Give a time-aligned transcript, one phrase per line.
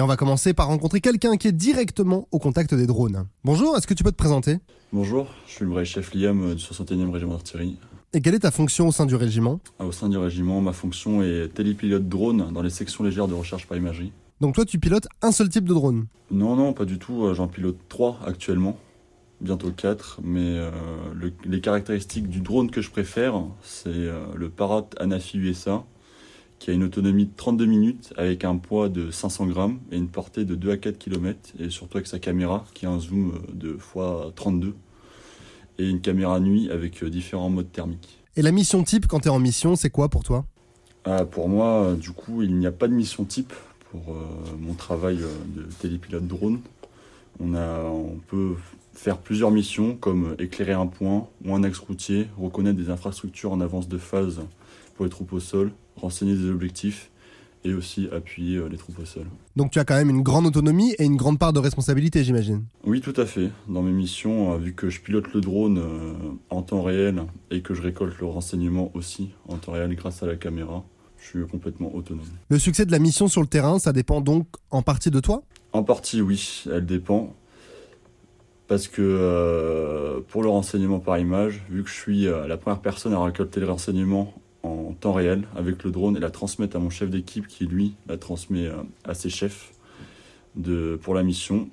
[0.00, 3.26] Et on va commencer par rencontrer quelqu'un qui est directement au contact des drones.
[3.44, 4.56] Bonjour, est-ce que tu peux te présenter?
[4.94, 7.76] Bonjour, je suis le vrai chef Liam euh, du 61e régiment d'artillerie.
[8.14, 9.60] Et quelle est ta fonction au sein du régiment?
[9.78, 13.34] Ah, Au sein du régiment, ma fonction est télépilote drone dans les sections légères de
[13.34, 14.10] recherche par imagerie.
[14.40, 16.06] Donc toi, tu pilotes un seul type de drone?
[16.30, 18.78] Non, non, pas du tout, euh, j'en pilote 3 actuellement,
[19.42, 20.70] bientôt 4, mais euh,
[21.14, 25.84] le- les caractéristiques du drone que je préfère, c'est euh, le Parrot Anafi USA,
[26.60, 30.08] qui a une autonomie de 32 minutes avec un poids de 500 grammes et une
[30.08, 33.32] portée de 2 à 4 km, et surtout avec sa caméra qui a un zoom
[33.52, 34.74] de x32,
[35.78, 38.22] et une caméra nuit avec euh, différents modes thermiques.
[38.36, 40.44] Et la mission type quand tu es en mission, c'est quoi pour toi?
[41.04, 43.54] Ah, pour moi, du coup, il n'y a pas de mission type
[43.90, 46.60] pour euh, mon travail euh, de télépilote drone.
[47.40, 48.56] On, a, on peut
[48.92, 53.62] faire plusieurs missions comme éclairer un point ou un axe routier, reconnaître des infrastructures en
[53.62, 54.42] avance de phase
[54.94, 57.10] pour les troupes au sol, renseigner des objectifs
[57.64, 59.26] et aussi appuyer euh, les troupes au sol.
[59.56, 62.64] Donc tu as quand même une grande autonomie et une grande part de responsabilité, j'imagine.
[62.84, 63.50] Oui, tout à fait.
[63.68, 66.14] Dans mes missions, euh, vu que je pilote le drone euh,
[66.48, 70.26] en temps réel et que je récolte le renseignement aussi en temps réel grâce à
[70.26, 70.84] la caméra,
[71.18, 72.24] je suis complètement autonome.
[72.48, 75.42] Le succès de la mission sur le terrain, ça dépend donc en partie de toi?
[75.72, 77.34] En partie, oui, elle dépend.
[78.68, 83.12] Parce que euh, pour le renseignement par image, vu que je suis la première personne
[83.12, 84.49] à récolter le renseignement en
[85.00, 88.16] temps réel avec le drone et la transmettre à mon chef d'équipe qui, lui, la
[88.16, 89.72] transmet euh, à ses chefs
[90.56, 91.68] de, pour la mission,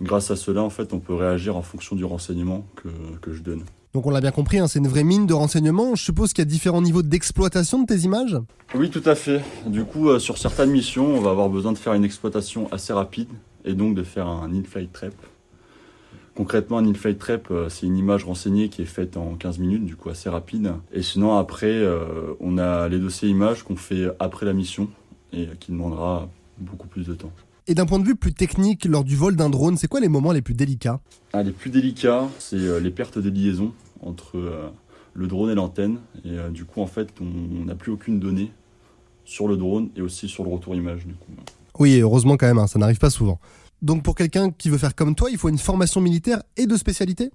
[0.00, 2.88] grâce à cela, en fait, on peut réagir en fonction du renseignement que,
[3.20, 3.64] que je donne.
[3.94, 5.94] Donc on l'a bien compris, hein, c'est une vraie mine de renseignements.
[5.94, 8.36] Je suppose qu'il y a différents niveaux d'exploitation de tes images?
[8.74, 9.40] Oui, tout à fait.
[9.66, 12.92] Du coup, euh, sur certaines missions, on va avoir besoin de faire une exploitation assez
[12.92, 13.28] rapide
[13.64, 15.14] et donc de faire un in-flight trap.
[16.36, 19.84] Concrètement, un in-flight trap, euh, c'est une image renseignée qui est faite en 15 minutes,
[19.84, 20.72] du coup assez rapide.
[20.92, 24.88] Et sinon, après, euh, on a les dossiers images qu'on fait après la mission
[25.32, 27.30] et qui demandera beaucoup plus de temps.
[27.68, 30.08] Et d'un point de vue plus technique, lors du vol d'un drone, c'est quoi les
[30.08, 31.00] moments les plus délicats?
[31.32, 34.72] Ah, les plus délicats, c'est euh, les pertes de liaison entre
[35.14, 35.98] le drone et l'antenne.
[36.24, 38.50] Et du coup, en fait, on on n'a plus aucune donnée
[39.24, 41.32] sur le drone et aussi sur le retour image, du coup.
[41.78, 43.40] Oui, heureusement quand même, hein, ça n'arrive pas souvent.
[43.84, 46.74] Donc pour quelqu'un qui veut faire comme toi, il faut une formation militaire et de
[46.74, 47.30] spécialité?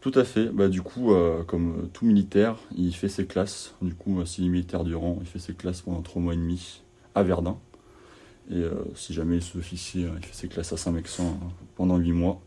[0.00, 0.46] Tout à fait.
[0.46, 3.74] Bah, du coup, euh, comme euh, tout militaire, il fait ses classes.
[3.82, 6.34] Du coup, euh, s'il est militaire du rang, il fait ses classes pendant trois mois
[6.34, 6.82] et demi
[7.16, 7.58] à Verdun.
[8.52, 11.46] Et euh, si jamais il est sous-officier, euh, il fait ses classes à Saint-Mexan euh,
[11.74, 12.40] pendant huit mois.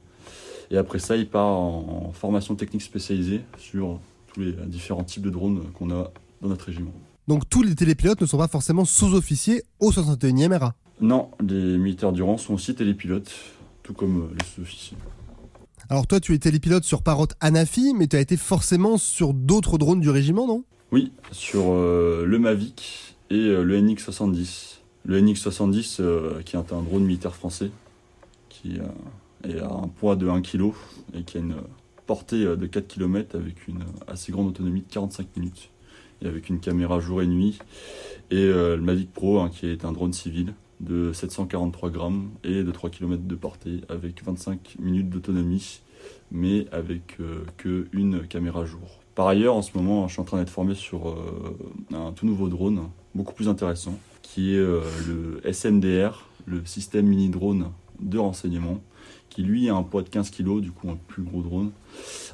[0.72, 4.00] Et après ça, il part en, en formation technique spécialisée sur
[4.34, 6.12] tous les différents types de drones qu'on a
[6.42, 6.94] dans notre régiment.
[7.28, 10.76] Donc tous les télépilotes ne sont pas forcément sous-officiers au 61e RA.
[11.02, 13.32] Non, les militaires du rang sont aussi télépilotes,
[13.84, 14.98] tout comme euh, les sous-officiers.
[15.90, 19.78] Alors toi, tu es télépilote sur Parrot Anafi, mais tu as été forcément sur d'autres
[19.78, 20.64] drones du régiment, non?
[20.92, 24.78] Oui, sur euh, le Mavic et euh, le NX-70.
[25.06, 27.72] Le NX-70, euh, qui est un drone militaire français,
[28.48, 28.78] qui
[29.44, 30.72] est à un poids de 1 kg
[31.14, 31.56] et qui a une
[32.06, 35.70] portée de 4 km avec une assez grande autonomie de 45 minutes
[36.22, 37.60] et avec une caméra jour et nuit.
[38.32, 40.54] Et le Mavic Pro, hein, qui est un drone civil
[40.84, 45.82] de 743 grammes et de 3 km de portée avec 25 minutes d'autonomie,
[46.32, 49.00] mais avec euh, que une caméra jour.
[49.16, 51.58] Par ailleurs, en ce moment, je suis en train d'être formé sur euh,
[51.94, 57.30] un tout nouveau drone, beaucoup plus intéressant, qui est euh, le SMDR, le système mini
[57.30, 58.82] drone de renseignement,
[59.30, 61.72] qui lui a un poids de 15 kg, du coup un plus gros drone,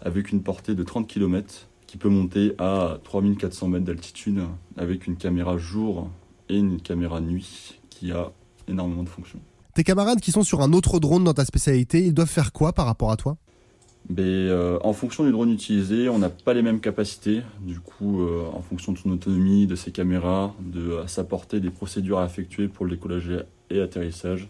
[0.02, 4.42] avec une portée de 30 km, qui peut monter à 3400 mètres d'altitude,
[4.78, 6.10] avec une caméra jour
[6.48, 8.32] et une caméra nuit, qui a
[8.70, 9.40] énormément de fonctions.
[9.76, 12.74] Tes camarades qui sont sur un autre drone dans ta spécialité, ils doivent faire quoi
[12.74, 13.38] par rapport à toi?
[14.10, 17.42] Mais, euh, en fonction du drone utilisé, on n'a pas les mêmes capacités.
[17.62, 21.60] Du coup, euh, en fonction de son autonomie, de ses caméras, de à sa portée,
[21.60, 23.30] des procédures à effectuer pour le décollage
[23.70, 24.50] et atterrissage,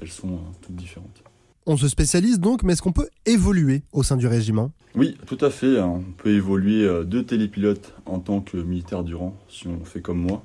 [0.00, 1.22] elles sont euh, toutes différentes.
[1.66, 4.72] On se spécialise donc, mais est-ce qu'on peut évoluer au sein du régiment?
[4.94, 5.78] Oui, tout à fait.
[5.78, 6.00] hein.
[6.08, 10.18] On peut évoluer de télépilote en tant que militaire du rang, si on fait comme
[10.18, 10.44] moi,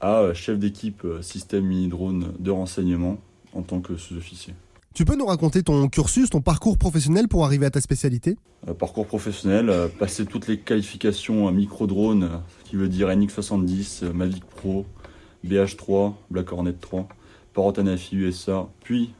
[0.00, 3.18] à euh, chef d'équipe euh, système mini-drone de renseignement
[3.52, 4.54] en tant que sous-officier.
[4.92, 8.36] Tu peux nous raconter ton cursus, ton parcours professionnel pour arriver à ta spécialité?
[8.66, 14.02] Euh, parcours professionnel, euh, passer toutes les qualifications à micro-drone, euh, qui veut dire NX70,
[14.02, 14.86] euh, Mavic Pro,
[15.46, 17.08] BH3, Black Hornet 3,
[17.54, 19.14] Parrot Anafi USA, puis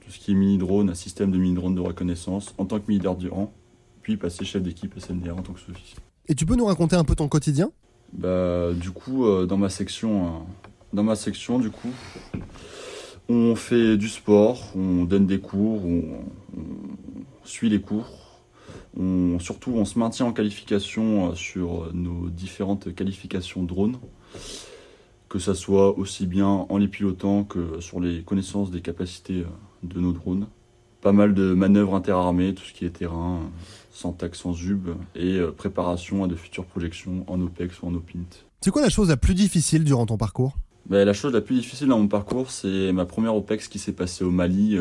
[0.00, 3.28] tout ce qui est mini-drone, système de mini-drone de reconnaissance en tant que militaire du
[3.28, 3.52] rang,
[4.00, 5.98] puis passer chef d'équipe SMDR en tant que sous-officier.
[6.28, 7.70] Et tu peux nous raconter un peu ton quotidien?
[8.12, 10.38] Bah, du coup, euh, dans ma section, euh,
[10.92, 11.92] dans ma section, du coup,
[13.28, 16.02] on fait du sport, on donne des cours, on,
[17.44, 18.08] suit les cours.
[19.38, 23.98] Surtout, on se maintient en qualification euh, sur nos différentes qualifications drone.
[25.28, 29.44] que ça soit aussi bien en les pilotant que sur les connaissances des capacités
[29.84, 30.48] de nos drones.
[31.00, 33.40] Pas mal de manœuvres interarmées, tout ce qui est terrain,
[33.92, 38.44] sans tac, sans zub, et préparation à de futures projections en OPEX ou en OPINT.
[38.60, 40.56] C'est quoi la chose la plus difficile durant ton parcours?
[40.86, 43.92] Ben, La chose la plus difficile dans mon parcours, c'est ma première OPEX qui s'est
[43.92, 44.78] passée au Mali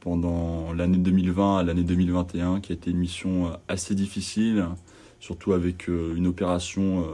[0.00, 4.66] pendant l'année 2020 à l'année 2021, qui a été une mission assez difficile,
[5.20, 7.04] surtout avec euh, une opération euh,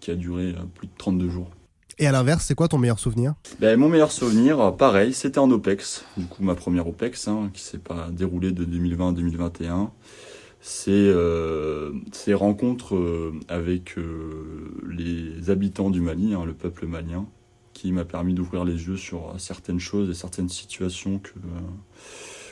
[0.00, 1.50] qui a duré euh, plus de 32 jours.
[1.98, 3.34] Et à l'inverse, c'est quoi ton meilleur souvenir?
[3.58, 7.62] Ben, Mon meilleur souvenir, pareil, c'était en OPEX, du coup ma première OPEX, hein, qui
[7.62, 9.90] s'est pas déroulée de 2020 à 2021.
[10.60, 13.94] C'est euh, ces rencontres avec
[14.88, 17.26] les habitants du Mali, hein, le peuple malien,
[17.72, 21.30] qui m'a permis d'ouvrir les yeux sur certaines choses et certaines situations que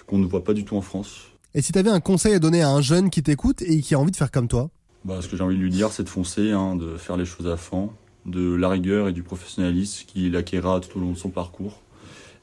[0.07, 1.23] qu'on ne voit pas du tout en France.
[1.55, 3.95] Et si tu avais un conseil à donner à un jeune qui t'écoute et qui
[3.95, 4.71] a envie de faire comme toi?
[5.05, 7.25] Bah, Ce que j'ai envie de lui dire, c'est de foncer, hein, de faire les
[7.25, 7.91] choses à fond,
[8.27, 11.81] de la rigueur et du professionnalisme qu'il acquérera tout au long de son parcours.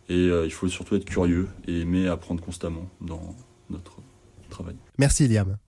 [0.10, 3.36] Et euh, il faut surtout être curieux et aimer apprendre constamment dans
[3.70, 3.98] notre
[4.50, 4.76] travail.
[4.98, 5.58] Merci Liam.